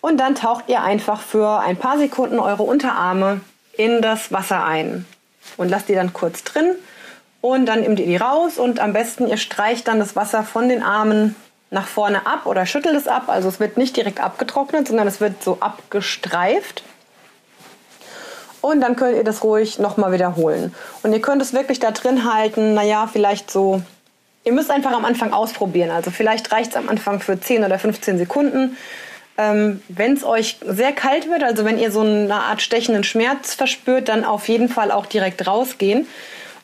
Und 0.00 0.18
dann 0.18 0.34
taucht 0.34 0.64
ihr 0.68 0.82
einfach 0.82 1.20
für 1.20 1.60
ein 1.60 1.76
paar 1.76 1.98
Sekunden 1.98 2.40
eure 2.40 2.64
Unterarme 2.64 3.40
in 3.76 4.02
das 4.02 4.32
Wasser 4.32 4.64
ein. 4.64 5.06
Und 5.56 5.68
lasst 5.68 5.88
die 5.88 5.94
dann 5.94 6.12
kurz 6.12 6.42
drin. 6.42 6.72
Und 7.40 7.66
dann 7.66 7.80
nehmt 7.80 8.00
ihr 8.00 8.06
die 8.06 8.16
raus. 8.16 8.58
Und 8.58 8.80
am 8.80 8.92
besten, 8.92 9.28
ihr 9.28 9.36
streicht 9.36 9.86
dann 9.86 10.00
das 10.00 10.16
Wasser 10.16 10.42
von 10.42 10.68
den 10.68 10.82
Armen 10.82 11.36
nach 11.70 11.86
vorne 11.86 12.26
ab 12.26 12.46
oder 12.46 12.66
schüttelt 12.66 12.96
es 12.96 13.06
ab. 13.06 13.24
Also 13.28 13.48
es 13.48 13.60
wird 13.60 13.76
nicht 13.76 13.96
direkt 13.96 14.20
abgetrocknet, 14.20 14.88
sondern 14.88 15.06
es 15.06 15.20
wird 15.20 15.42
so 15.42 15.58
abgestreift. 15.60 16.82
Und 18.66 18.80
dann 18.80 18.96
könnt 18.96 19.16
ihr 19.16 19.22
das 19.22 19.44
ruhig 19.44 19.78
nochmal 19.78 20.10
wiederholen. 20.10 20.74
Und 21.04 21.12
ihr 21.12 21.20
könnt 21.20 21.40
es 21.40 21.52
wirklich 21.52 21.78
da 21.78 21.92
drin 21.92 22.32
halten, 22.34 22.74
naja, 22.74 23.08
vielleicht 23.10 23.48
so. 23.48 23.80
Ihr 24.42 24.52
müsst 24.52 24.72
einfach 24.72 24.90
am 24.90 25.04
Anfang 25.04 25.32
ausprobieren. 25.32 25.90
Also 25.90 26.10
vielleicht 26.10 26.50
reicht 26.50 26.72
es 26.72 26.76
am 26.76 26.88
Anfang 26.88 27.20
für 27.20 27.38
10 27.38 27.62
oder 27.62 27.78
15 27.78 28.18
Sekunden. 28.18 28.76
Ähm, 29.38 29.82
wenn 29.88 30.14
es 30.14 30.24
euch 30.24 30.58
sehr 30.66 30.90
kalt 30.90 31.30
wird, 31.30 31.44
also 31.44 31.64
wenn 31.64 31.78
ihr 31.78 31.92
so 31.92 32.00
eine 32.00 32.34
Art 32.34 32.60
stechenden 32.60 33.04
Schmerz 33.04 33.54
verspürt, 33.54 34.08
dann 34.08 34.24
auf 34.24 34.48
jeden 34.48 34.68
Fall 34.68 34.90
auch 34.90 35.06
direkt 35.06 35.46
rausgehen. 35.46 36.08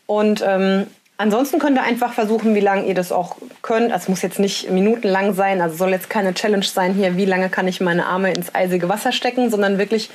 Und 0.06 0.42
ähm, 0.44 0.88
ansonsten 1.18 1.60
könnt 1.60 1.78
ihr 1.78 1.84
einfach 1.84 2.14
versuchen, 2.14 2.56
wie 2.56 2.60
lange 2.60 2.86
ihr 2.86 2.94
das 2.94 3.12
auch 3.12 3.36
könnt. 3.62 3.92
Also 3.92 4.04
es 4.04 4.08
muss 4.08 4.22
jetzt 4.22 4.40
nicht 4.40 4.70
minutenlang 4.70 5.34
sein, 5.34 5.60
also 5.60 5.76
soll 5.76 5.90
jetzt 5.90 6.10
keine 6.10 6.34
Challenge 6.34 6.64
sein 6.64 6.94
hier, 6.94 7.16
wie 7.16 7.26
lange 7.26 7.48
kann 7.48 7.68
ich 7.68 7.80
meine 7.80 8.06
Arme 8.06 8.32
ins 8.32 8.52
eisige 8.56 8.88
Wasser 8.88 9.12
stecken, 9.12 9.50
sondern 9.50 9.78
wirklich 9.78 10.10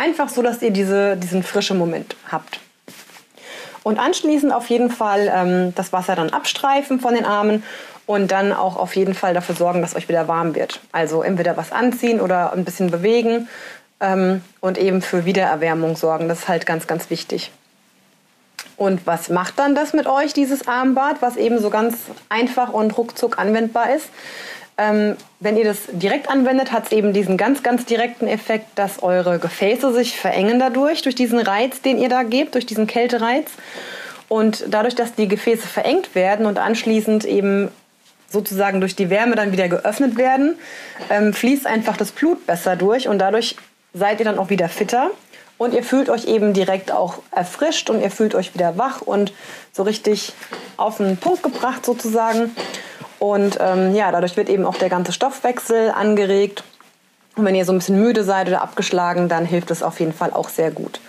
Einfach 0.00 0.30
so, 0.30 0.40
dass 0.40 0.62
ihr 0.62 0.70
diese, 0.70 1.14
diesen 1.18 1.42
frischen 1.42 1.76
Moment 1.76 2.16
habt. 2.32 2.58
Und 3.82 3.98
anschließend 3.98 4.50
auf 4.50 4.70
jeden 4.70 4.90
Fall 4.90 5.30
ähm, 5.30 5.74
das 5.74 5.92
Wasser 5.92 6.16
dann 6.16 6.30
abstreifen 6.30 7.00
von 7.00 7.14
den 7.14 7.26
Armen 7.26 7.62
und 8.06 8.30
dann 8.32 8.54
auch 8.54 8.78
auf 8.78 8.96
jeden 8.96 9.12
Fall 9.12 9.34
dafür 9.34 9.54
sorgen, 9.54 9.82
dass 9.82 9.94
euch 9.94 10.08
wieder 10.08 10.26
warm 10.26 10.54
wird. 10.54 10.80
Also 10.90 11.22
entweder 11.22 11.58
was 11.58 11.70
anziehen 11.70 12.18
oder 12.18 12.54
ein 12.54 12.64
bisschen 12.64 12.90
bewegen 12.90 13.46
ähm, 14.00 14.40
und 14.60 14.78
eben 14.78 15.02
für 15.02 15.26
Wiedererwärmung 15.26 15.96
sorgen. 15.96 16.28
Das 16.28 16.40
ist 16.40 16.48
halt 16.48 16.64
ganz, 16.64 16.86
ganz 16.86 17.10
wichtig. 17.10 17.50
Und 18.78 19.06
was 19.06 19.28
macht 19.28 19.58
dann 19.58 19.74
das 19.74 19.92
mit 19.92 20.06
euch, 20.06 20.32
dieses 20.32 20.66
Armbad, 20.66 21.20
was 21.20 21.36
eben 21.36 21.60
so 21.60 21.68
ganz 21.68 21.98
einfach 22.30 22.72
und 22.72 22.96
ruckzuck 22.96 23.38
anwendbar 23.38 23.94
ist? 23.94 24.08
Ähm, 24.80 25.16
wenn 25.40 25.58
ihr 25.58 25.64
das 25.64 25.76
direkt 25.92 26.30
anwendet, 26.30 26.72
hat 26.72 26.86
es 26.86 26.92
eben 26.92 27.12
diesen 27.12 27.36
ganz, 27.36 27.62
ganz 27.62 27.84
direkten 27.84 28.26
Effekt, 28.26 28.66
dass 28.76 29.02
eure 29.02 29.38
Gefäße 29.38 29.92
sich 29.92 30.18
verengen 30.18 30.58
dadurch, 30.58 31.02
durch 31.02 31.14
diesen 31.14 31.38
Reiz, 31.38 31.82
den 31.82 31.98
ihr 31.98 32.08
da 32.08 32.22
gebt, 32.22 32.54
durch 32.54 32.64
diesen 32.64 32.86
Kältereiz. 32.86 33.50
Und 34.28 34.64
dadurch, 34.68 34.94
dass 34.94 35.14
die 35.14 35.28
Gefäße 35.28 35.66
verengt 35.66 36.14
werden 36.14 36.46
und 36.46 36.58
anschließend 36.58 37.26
eben 37.26 37.68
sozusagen 38.30 38.80
durch 38.80 38.96
die 38.96 39.10
Wärme 39.10 39.34
dann 39.34 39.52
wieder 39.52 39.68
geöffnet 39.68 40.16
werden, 40.16 40.56
ähm, 41.10 41.34
fließt 41.34 41.66
einfach 41.66 41.98
das 41.98 42.12
Blut 42.12 42.46
besser 42.46 42.76
durch 42.76 43.06
und 43.06 43.18
dadurch 43.18 43.56
seid 43.92 44.20
ihr 44.20 44.24
dann 44.24 44.38
auch 44.38 44.48
wieder 44.48 44.68
fitter 44.70 45.10
Und 45.58 45.74
ihr 45.74 45.82
fühlt 45.82 46.08
euch 46.08 46.24
eben 46.24 46.54
direkt 46.54 46.90
auch 46.90 47.18
erfrischt 47.32 47.90
und 47.90 48.00
ihr 48.00 48.10
fühlt 48.10 48.34
euch 48.34 48.54
wieder 48.54 48.78
wach 48.78 49.02
und 49.02 49.34
so 49.72 49.82
richtig 49.82 50.32
auf 50.78 50.96
den 50.96 51.18
Punkt 51.18 51.42
gebracht 51.42 51.84
sozusagen. 51.84 52.56
Und 53.20 53.58
ähm, 53.60 53.94
ja, 53.94 54.10
dadurch 54.10 54.36
wird 54.36 54.48
eben 54.48 54.66
auch 54.66 54.76
der 54.76 54.88
ganze 54.88 55.12
Stoffwechsel 55.12 55.90
angeregt. 55.90 56.64
Und 57.36 57.44
wenn 57.44 57.54
ihr 57.54 57.64
so 57.64 57.72
ein 57.72 57.78
bisschen 57.78 58.00
müde 58.00 58.24
seid 58.24 58.48
oder 58.48 58.62
abgeschlagen, 58.62 59.28
dann 59.28 59.44
hilft 59.44 59.70
es 59.70 59.82
auf 59.84 60.00
jeden 60.00 60.12
Fall 60.12 60.32
auch 60.32 60.48
sehr 60.48 60.72
gut. 60.72 61.00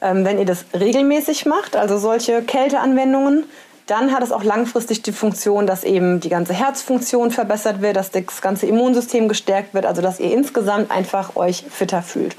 Ähm, 0.00 0.24
wenn 0.24 0.38
ihr 0.38 0.46
das 0.46 0.64
regelmäßig 0.72 1.44
macht, 1.44 1.76
also 1.76 1.98
solche 1.98 2.40
Kälteanwendungen, 2.40 3.44
dann 3.86 4.12
hat 4.12 4.22
es 4.22 4.32
auch 4.32 4.44
langfristig 4.44 5.02
die 5.02 5.12
Funktion, 5.12 5.66
dass 5.66 5.84
eben 5.84 6.20
die 6.20 6.30
ganze 6.30 6.54
Herzfunktion 6.54 7.30
verbessert 7.30 7.82
wird, 7.82 7.96
dass 7.96 8.10
das 8.10 8.40
ganze 8.40 8.66
Immunsystem 8.66 9.28
gestärkt 9.28 9.74
wird, 9.74 9.84
also 9.84 10.00
dass 10.00 10.20
ihr 10.20 10.32
insgesamt 10.32 10.90
einfach 10.90 11.36
euch 11.36 11.64
fitter 11.68 12.02
fühlt. 12.02 12.34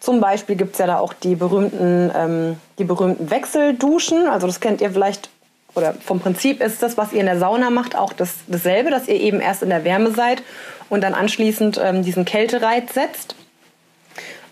Zum 0.00 0.20
Beispiel 0.20 0.54
gibt 0.54 0.74
es 0.74 0.78
ja 0.78 0.86
da 0.86 0.98
auch 1.00 1.12
die 1.12 1.34
berühmten, 1.34 2.12
ähm, 2.14 2.56
die 2.78 2.84
berühmten 2.84 3.30
Wechselduschen. 3.30 4.28
Also 4.28 4.46
das 4.46 4.60
kennt 4.60 4.80
ihr 4.80 4.90
vielleicht, 4.90 5.28
oder 5.74 5.94
vom 5.94 6.20
Prinzip 6.20 6.60
ist 6.60 6.82
das, 6.82 6.96
was 6.96 7.12
ihr 7.12 7.20
in 7.20 7.26
der 7.26 7.38
Sauna 7.38 7.70
macht, 7.70 7.96
auch 7.96 8.12
das, 8.12 8.34
dasselbe, 8.46 8.90
dass 8.90 9.08
ihr 9.08 9.20
eben 9.20 9.40
erst 9.40 9.62
in 9.62 9.68
der 9.68 9.84
Wärme 9.84 10.12
seid 10.12 10.42
und 10.88 11.02
dann 11.02 11.14
anschließend 11.14 11.80
ähm, 11.82 12.02
diesen 12.02 12.24
Kältereiz 12.24 12.94
setzt. 12.94 13.34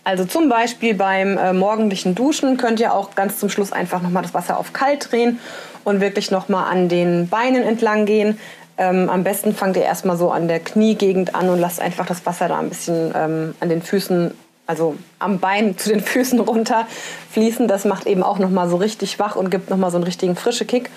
Also 0.03 0.23
zum 0.23 0.47
Beispiel 0.47 0.93
beim 0.93 1.37
äh, 1.37 1.51
morgendlichen 1.51 2.15
Duschen 2.15 2.55
könnt 2.55 2.79
ihr 2.79 2.93
auch 2.93 3.13
ganz 3.15 3.39
zum 3.39 3.49
Schluss 3.49 3.73
einfach 3.73 4.01
nochmal 4.01 4.23
das 4.23 4.33
Wasser 4.33 4.57
auf 4.57 4.71
kalt 4.71 5.11
drehen 5.11 5.39
und 5.83 5.99
wirklich 5.99 6.31
nochmal 6.31 6.71
an 6.71 6.87
den 6.87 7.27
Beinen 7.27 7.63
entlang 7.63 8.05
gehen. 8.05 8.39
Ähm, 8.77 9.09
am 9.09 9.25
besten 9.25 9.53
fangt 9.53 9.75
ihr 9.75 9.83
erstmal 9.83 10.15
so 10.15 10.31
an 10.31 10.47
der 10.47 10.61
Kniegegend 10.61 11.35
an 11.35 11.49
und 11.49 11.59
lasst 11.59 11.81
einfach 11.81 12.05
das 12.05 12.25
Wasser 12.25 12.47
da 12.47 12.59
ein 12.59 12.69
bisschen 12.69 13.11
ähm, 13.15 13.55
an 13.59 13.67
den 13.67 13.81
Füßen 13.81 14.33
also 14.67 14.95
am 15.19 15.39
Bein 15.39 15.77
zu 15.77 15.89
den 15.89 16.01
Füßen 16.01 16.39
runter 16.39 16.87
fließen. 17.31 17.67
Das 17.67 17.85
macht 17.85 18.05
eben 18.05 18.21
auch 18.21 18.37
nochmal 18.37 18.69
so 18.69 18.75
richtig 18.75 19.17
wach 19.19 19.35
und 19.35 19.49
gibt 19.49 19.69
nochmal 19.69 19.89
so 19.91 19.97
einen 19.97 20.03
richtigen 20.03 20.35
frische 20.35 20.65
Kick. 20.65 20.91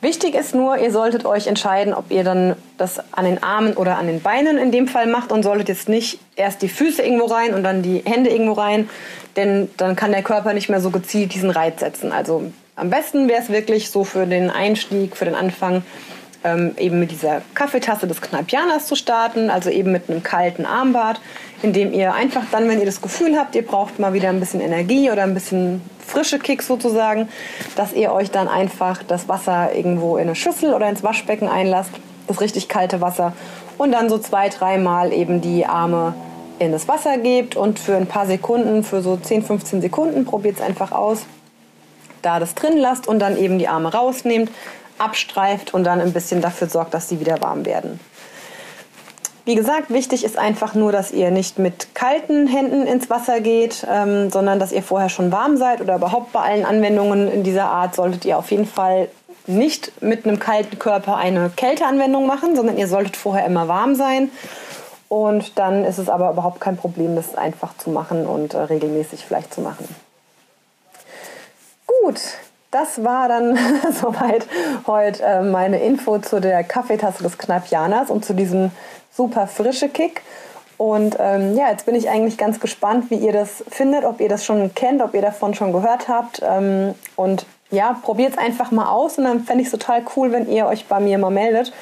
Wichtig 0.00 0.36
ist 0.36 0.54
nur, 0.54 0.78
ihr 0.78 0.92
solltet 0.92 1.24
euch 1.24 1.48
entscheiden, 1.48 1.92
ob 1.92 2.12
ihr 2.12 2.22
dann 2.22 2.54
das 2.76 3.00
an 3.10 3.24
den 3.24 3.42
Armen 3.42 3.72
oder 3.72 3.98
an 3.98 4.06
den 4.06 4.20
Beinen 4.20 4.56
in 4.56 4.70
dem 4.70 4.86
Fall 4.86 5.08
macht 5.08 5.32
und 5.32 5.42
solltet 5.42 5.68
jetzt 5.68 5.88
nicht 5.88 6.20
erst 6.36 6.62
die 6.62 6.68
Füße 6.68 7.02
irgendwo 7.02 7.24
rein 7.24 7.52
und 7.52 7.64
dann 7.64 7.82
die 7.82 8.02
Hände 8.04 8.30
irgendwo 8.30 8.52
rein, 8.52 8.88
denn 9.34 9.68
dann 9.76 9.96
kann 9.96 10.12
der 10.12 10.22
Körper 10.22 10.52
nicht 10.52 10.68
mehr 10.68 10.80
so 10.80 10.90
gezielt 10.90 11.34
diesen 11.34 11.50
Reiz 11.50 11.80
setzen. 11.80 12.12
Also 12.12 12.52
am 12.76 12.90
besten 12.90 13.28
wäre 13.28 13.42
es 13.42 13.48
wirklich 13.48 13.90
so 13.90 14.04
für 14.04 14.24
den 14.24 14.50
Einstieg, 14.50 15.16
für 15.16 15.24
den 15.24 15.34
Anfang, 15.34 15.82
ähm, 16.44 16.76
eben 16.78 17.00
mit 17.00 17.10
dieser 17.10 17.42
Kaffeetasse 17.54 18.06
des 18.06 18.20
Kneipianers 18.20 18.86
zu 18.86 18.94
starten, 18.94 19.50
also 19.50 19.68
eben 19.68 19.90
mit 19.90 20.08
einem 20.08 20.22
kalten 20.22 20.64
Armbad, 20.64 21.20
indem 21.62 21.92
ihr 21.92 22.14
einfach 22.14 22.44
dann, 22.50 22.68
wenn 22.68 22.78
ihr 22.78 22.86
das 22.86 23.00
Gefühl 23.00 23.36
habt, 23.36 23.54
ihr 23.54 23.66
braucht 23.66 23.98
mal 23.98 24.12
wieder 24.12 24.28
ein 24.28 24.40
bisschen 24.40 24.60
Energie 24.60 25.10
oder 25.10 25.24
ein 25.24 25.34
bisschen 25.34 25.82
frische 26.06 26.38
Kick 26.38 26.62
sozusagen, 26.62 27.28
dass 27.76 27.92
ihr 27.92 28.12
euch 28.12 28.30
dann 28.30 28.48
einfach 28.48 29.02
das 29.02 29.28
Wasser 29.28 29.74
irgendwo 29.74 30.16
in 30.16 30.24
eine 30.24 30.34
Schüssel 30.34 30.72
oder 30.72 30.88
ins 30.88 31.02
Waschbecken 31.02 31.48
einlasst, 31.48 31.90
das 32.26 32.40
richtig 32.40 32.68
kalte 32.68 33.00
Wasser 33.00 33.32
und 33.76 33.92
dann 33.92 34.08
so 34.08 34.18
zwei, 34.18 34.48
dreimal 34.48 35.12
eben 35.12 35.40
die 35.40 35.66
Arme 35.66 36.14
in 36.58 36.72
das 36.72 36.88
Wasser 36.88 37.18
gebt 37.18 37.56
und 37.56 37.78
für 37.78 37.96
ein 37.96 38.06
paar 38.06 38.26
Sekunden, 38.26 38.82
für 38.82 39.02
so 39.02 39.16
10, 39.16 39.44
15 39.44 39.80
Sekunden, 39.80 40.24
probiert 40.24 40.56
es 40.56 40.62
einfach 40.62 40.92
aus, 40.92 41.22
da 42.22 42.40
das 42.40 42.54
drin 42.54 42.76
lasst 42.76 43.06
und 43.06 43.20
dann 43.20 43.36
eben 43.36 43.58
die 43.58 43.68
Arme 43.68 43.92
rausnehmt, 43.92 44.50
abstreift 44.98 45.72
und 45.74 45.84
dann 45.84 46.00
ein 46.00 46.12
bisschen 46.12 46.40
dafür 46.40 46.68
sorgt, 46.68 46.94
dass 46.94 47.08
sie 47.08 47.20
wieder 47.20 47.40
warm 47.40 47.64
werden. 47.64 48.00
Wie 49.48 49.54
gesagt, 49.54 49.88
wichtig 49.88 50.24
ist 50.24 50.36
einfach 50.36 50.74
nur, 50.74 50.92
dass 50.92 51.10
ihr 51.10 51.30
nicht 51.30 51.58
mit 51.58 51.94
kalten 51.94 52.46
Händen 52.46 52.86
ins 52.86 53.08
Wasser 53.08 53.40
geht, 53.40 53.86
ähm, 53.90 54.30
sondern 54.30 54.58
dass 54.58 54.72
ihr 54.72 54.82
vorher 54.82 55.08
schon 55.08 55.32
warm 55.32 55.56
seid 55.56 55.80
oder 55.80 55.96
überhaupt 55.96 56.34
bei 56.34 56.40
allen 56.40 56.66
Anwendungen 56.66 57.32
in 57.32 57.44
dieser 57.44 57.64
Art 57.64 57.94
solltet 57.94 58.26
ihr 58.26 58.36
auf 58.36 58.50
jeden 58.50 58.66
Fall 58.66 59.08
nicht 59.46 60.02
mit 60.02 60.26
einem 60.26 60.38
kalten 60.38 60.78
Körper 60.78 61.16
eine 61.16 61.50
Kälteanwendung 61.56 62.26
machen, 62.26 62.56
sondern 62.56 62.76
ihr 62.76 62.88
solltet 62.88 63.16
vorher 63.16 63.46
immer 63.46 63.68
warm 63.68 63.94
sein. 63.94 64.30
Und 65.08 65.58
dann 65.58 65.82
ist 65.86 65.96
es 65.96 66.10
aber 66.10 66.30
überhaupt 66.30 66.60
kein 66.60 66.76
Problem, 66.76 67.16
das 67.16 67.34
einfach 67.34 67.74
zu 67.78 67.88
machen 67.88 68.26
und 68.26 68.52
äh, 68.52 68.58
regelmäßig 68.58 69.24
vielleicht 69.24 69.54
zu 69.54 69.62
machen. 69.62 69.88
Gut, 71.86 72.20
das 72.70 73.02
war 73.02 73.28
dann 73.28 73.58
soweit 74.00 74.46
heute 74.86 75.22
äh, 75.22 75.42
meine 75.42 75.80
Info 75.82 76.18
zu 76.18 76.40
der 76.40 76.64
Kaffeetasse 76.64 77.22
des 77.22 77.38
Kneipianers 77.38 78.10
und 78.10 78.24
zu 78.24 78.34
diesem 78.34 78.70
super 79.12 79.46
frische 79.46 79.88
Kick. 79.88 80.22
Und 80.76 81.16
ähm, 81.18 81.56
ja, 81.56 81.70
jetzt 81.70 81.86
bin 81.86 81.96
ich 81.96 82.08
eigentlich 82.08 82.38
ganz 82.38 82.60
gespannt, 82.60 83.10
wie 83.10 83.16
ihr 83.16 83.32
das 83.32 83.64
findet, 83.68 84.04
ob 84.04 84.20
ihr 84.20 84.28
das 84.28 84.44
schon 84.44 84.74
kennt, 84.74 85.02
ob 85.02 85.12
ihr 85.14 85.22
davon 85.22 85.54
schon 85.54 85.72
gehört 85.72 86.08
habt. 86.08 86.40
Ähm, 86.42 86.94
und 87.16 87.46
ja, 87.70 87.98
probiert 88.00 88.32
es 88.32 88.38
einfach 88.38 88.70
mal 88.70 88.88
aus 88.88 89.18
und 89.18 89.24
dann 89.24 89.40
fände 89.40 89.62
ich 89.62 89.68
es 89.68 89.72
total 89.72 90.02
cool, 90.16 90.30
wenn 90.32 90.48
ihr 90.48 90.66
euch 90.66 90.86
bei 90.86 91.00
mir 91.00 91.18
mal 91.18 91.30
meldet 91.30 91.72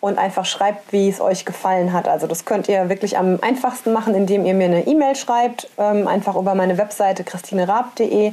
und 0.00 0.18
einfach 0.18 0.44
schreibt, 0.44 0.92
wie 0.92 1.08
es 1.08 1.20
euch 1.20 1.44
gefallen 1.44 1.92
hat. 1.92 2.06
Also 2.06 2.26
das 2.26 2.44
könnt 2.44 2.68
ihr 2.68 2.88
wirklich 2.88 3.18
am 3.18 3.38
einfachsten 3.42 3.92
machen, 3.92 4.14
indem 4.14 4.46
ihr 4.46 4.54
mir 4.54 4.66
eine 4.66 4.86
E-Mail 4.86 5.16
schreibt, 5.16 5.68
ähm, 5.78 6.06
einfach 6.06 6.36
über 6.36 6.54
meine 6.54 6.78
Webseite 6.78 7.24
christinerab.de 7.24 8.32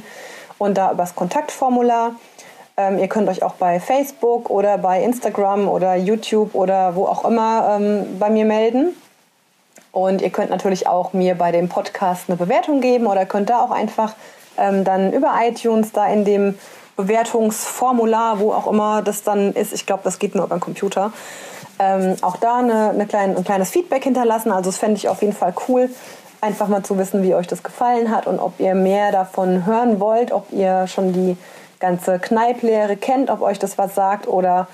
und 0.64 0.74
da 0.74 0.92
übers 0.92 1.14
Kontaktformular. 1.14 2.12
Ähm, 2.76 2.98
ihr 2.98 3.08
könnt 3.08 3.28
euch 3.28 3.42
auch 3.42 3.54
bei 3.54 3.78
Facebook 3.78 4.50
oder 4.50 4.78
bei 4.78 5.02
Instagram 5.02 5.68
oder 5.68 5.94
YouTube 5.94 6.54
oder 6.54 6.96
wo 6.96 7.06
auch 7.06 7.24
immer 7.24 7.76
ähm, 7.78 8.18
bei 8.18 8.30
mir 8.30 8.44
melden. 8.44 8.96
Und 9.92 10.22
ihr 10.22 10.30
könnt 10.30 10.50
natürlich 10.50 10.88
auch 10.88 11.12
mir 11.12 11.36
bei 11.36 11.52
dem 11.52 11.68
Podcast 11.68 12.24
eine 12.28 12.36
Bewertung 12.36 12.80
geben 12.80 13.06
oder 13.06 13.26
könnt 13.26 13.48
da 13.48 13.62
auch 13.62 13.70
einfach 13.70 14.14
ähm, 14.58 14.82
dann 14.82 15.12
über 15.12 15.34
iTunes 15.40 15.92
da 15.92 16.06
in 16.08 16.24
dem 16.24 16.58
Bewertungsformular, 16.96 18.40
wo 18.40 18.52
auch 18.52 18.66
immer 18.66 19.02
das 19.02 19.22
dann 19.22 19.52
ist, 19.52 19.72
ich 19.72 19.86
glaube, 19.86 20.02
das 20.04 20.18
geht 20.18 20.34
nur 20.34 20.44
über 20.44 20.56
den 20.56 20.60
Computer, 20.60 21.12
ähm, 21.78 22.16
auch 22.22 22.36
da 22.36 22.58
eine, 22.58 22.90
eine 22.90 23.06
kleine, 23.06 23.36
ein 23.36 23.44
kleines 23.44 23.70
Feedback 23.70 24.04
hinterlassen. 24.04 24.52
Also 24.52 24.70
das 24.70 24.78
fände 24.78 24.96
ich 24.96 25.08
auf 25.08 25.22
jeden 25.22 25.32
Fall 25.32 25.54
cool, 25.68 25.90
einfach 26.44 26.68
mal 26.68 26.82
zu 26.82 26.98
wissen, 26.98 27.22
wie 27.22 27.34
euch 27.34 27.46
das 27.46 27.62
gefallen 27.62 28.10
hat 28.10 28.26
und 28.26 28.38
ob 28.38 28.60
ihr 28.60 28.74
mehr 28.74 29.10
davon 29.10 29.66
hören 29.66 29.98
wollt, 29.98 30.30
ob 30.30 30.52
ihr 30.52 30.86
schon 30.86 31.12
die 31.12 31.36
ganze 31.80 32.18
Kneiplehre 32.18 32.96
kennt, 32.96 33.30
ob 33.30 33.40
euch 33.40 33.58
das 33.58 33.78
was 33.78 33.94
sagt 33.94 34.28
oder 34.28 34.68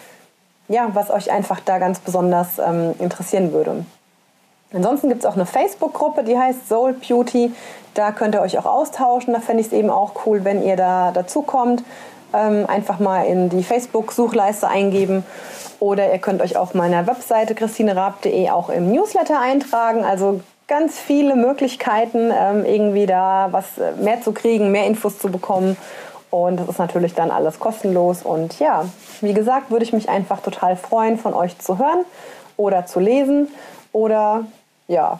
ja, 0.68 0.88
was 0.92 1.10
euch 1.10 1.30
einfach 1.30 1.60
da 1.60 1.78
ganz 1.78 1.98
besonders 2.00 2.58
ähm, 2.58 2.94
interessieren 2.98 3.52
würde. 3.52 3.84
Ansonsten 4.72 5.08
gibt 5.08 5.22
es 5.22 5.26
auch 5.26 5.34
eine 5.34 5.46
Facebook-Gruppe, 5.46 6.22
die 6.22 6.38
heißt 6.38 6.68
Soul 6.68 6.92
Beauty. 6.92 7.52
Da 7.94 8.12
könnt 8.12 8.36
ihr 8.36 8.40
euch 8.40 8.56
auch 8.56 8.66
austauschen. 8.66 9.34
Da 9.34 9.40
fände 9.40 9.62
ich 9.62 9.66
es 9.66 9.72
eben 9.72 9.90
auch 9.90 10.26
cool, 10.26 10.44
wenn 10.44 10.62
ihr 10.62 10.76
da 10.76 11.10
dazu 11.10 11.42
kommt. 11.42 11.82
Ähm, 12.32 12.66
einfach 12.68 13.00
mal 13.00 13.24
in 13.24 13.48
die 13.48 13.64
Facebook-Suchleiste 13.64 14.68
eingeben. 14.68 15.24
Oder 15.80 16.12
ihr 16.12 16.18
könnt 16.18 16.40
euch 16.40 16.56
auf 16.56 16.74
meiner 16.74 17.08
Webseite 17.08 17.56
christinerab.de 17.56 18.50
auch 18.50 18.68
im 18.68 18.92
Newsletter 18.92 19.40
eintragen. 19.40 20.04
Also 20.04 20.40
ganz 20.70 21.00
viele 21.00 21.34
Möglichkeiten, 21.34 22.30
ähm, 22.32 22.64
irgendwie 22.64 23.04
da 23.04 23.48
was 23.50 23.76
äh, 23.76 23.92
mehr 24.00 24.22
zu 24.22 24.32
kriegen, 24.32 24.70
mehr 24.70 24.86
Infos 24.86 25.18
zu 25.18 25.28
bekommen. 25.28 25.76
Und 26.30 26.60
das 26.60 26.68
ist 26.68 26.78
natürlich 26.78 27.12
dann 27.14 27.32
alles 27.32 27.58
kostenlos. 27.58 28.22
Und 28.22 28.60
ja, 28.60 28.84
wie 29.20 29.34
gesagt, 29.34 29.72
würde 29.72 29.84
ich 29.84 29.92
mich 29.92 30.08
einfach 30.08 30.40
total 30.40 30.76
freuen, 30.76 31.18
von 31.18 31.34
euch 31.34 31.58
zu 31.58 31.78
hören 31.78 32.04
oder 32.56 32.86
zu 32.86 33.00
lesen 33.00 33.48
oder 33.92 34.44
ja, 34.86 35.18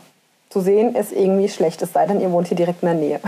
zu 0.51 0.61
sehen, 0.61 0.95
ist 0.95 1.13
irgendwie 1.13 1.49
schlecht, 1.49 1.83
es 1.83 1.93
sei 1.93 2.07
denn, 2.07 2.21
ihr 2.21 2.31
wohnt 2.31 2.47
hier 2.47 2.57
direkt 2.57 2.83
in 2.83 2.87
der 2.87 2.95
Nähe. 2.95 3.21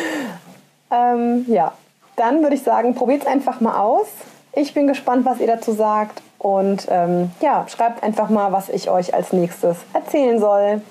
ähm, 0.92 1.44
ja, 1.48 1.72
dann 2.14 2.42
würde 2.42 2.54
ich 2.54 2.62
sagen, 2.62 2.94
probiert 2.94 3.22
es 3.22 3.26
einfach 3.26 3.60
mal 3.60 3.80
aus. 3.80 4.06
Ich 4.52 4.74
bin 4.74 4.86
gespannt, 4.86 5.24
was 5.24 5.40
ihr 5.40 5.48
dazu 5.48 5.72
sagt. 5.72 6.22
Und 6.38 6.86
ähm, 6.88 7.32
ja, 7.40 7.66
schreibt 7.68 8.02
einfach 8.04 8.30
mal, 8.30 8.52
was 8.52 8.68
ich 8.68 8.88
euch 8.90 9.12
als 9.12 9.32
nächstes 9.32 9.76
erzählen 9.92 10.38
soll. 10.38 10.82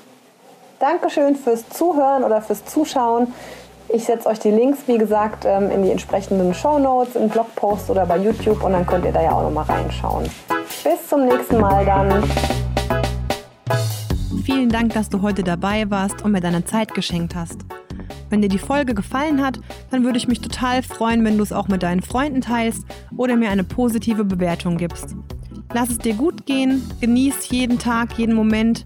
Dankeschön 0.80 1.36
fürs 1.36 1.68
Zuhören 1.68 2.24
oder 2.24 2.42
fürs 2.42 2.64
Zuschauen. 2.64 3.34
Ich 3.90 4.06
setze 4.06 4.30
euch 4.30 4.40
die 4.40 4.52
Links, 4.52 4.80
wie 4.88 4.98
gesagt, 4.98 5.44
ähm, 5.46 5.70
in 5.72 5.84
die 5.84 5.92
entsprechenden 5.92 6.54
Show 6.54 6.80
Notes, 6.80 7.18
im 7.18 7.28
Blogpost 7.28 7.90
oder 7.90 8.06
bei 8.06 8.18
YouTube 8.18 8.64
und 8.64 8.72
dann 8.72 8.86
könnt 8.86 9.04
ihr 9.04 9.12
da 9.12 9.22
ja 9.22 9.32
auch 9.34 9.44
nochmal 9.44 9.66
reinschauen. 9.66 10.30
Bis 10.84 11.08
zum 11.10 11.26
nächsten 11.26 11.60
Mal 11.60 11.86
dann. 11.86 12.24
Vielen 14.46 14.70
Dank, 14.70 14.94
dass 14.94 15.10
du 15.10 15.22
heute 15.22 15.44
dabei 15.44 15.90
warst 15.92 16.24
und 16.24 16.32
mir 16.32 16.40
deine 16.40 16.64
Zeit 16.64 16.94
geschenkt 16.94 17.36
hast. 17.36 17.58
Wenn 18.30 18.42
dir 18.42 18.50
die 18.50 18.58
Folge 18.58 18.94
gefallen 18.94 19.46
hat, 19.46 19.60
dann 19.92 20.06
würde 20.06 20.18
ich 20.18 20.30
mich 20.30 20.40
total 20.40 20.82
freuen, 20.82 21.26
wenn 21.26 21.36
du 21.36 21.44
es 21.44 21.52
auch 21.52 21.68
mit 21.68 21.84
deinen 21.84 22.02
Freunden 22.02 22.40
teilst 22.40 22.86
oder 23.18 23.36
mir 23.36 23.50
eine 23.50 23.66
positive 23.66 24.24
Bewertung 24.24 24.78
gibst. 24.78 25.16
Lass 25.74 25.90
es 25.90 25.98
dir 25.98 26.14
gut 26.14 26.46
gehen, 26.46 26.90
genieß 27.02 27.50
jeden 27.50 27.80
Tag, 27.80 28.18
jeden 28.18 28.34
Moment 28.34 28.86